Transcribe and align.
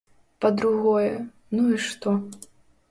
Па-другое, 0.45 1.11
ну 1.59 1.69
і 1.77 1.81
што? 1.91 2.17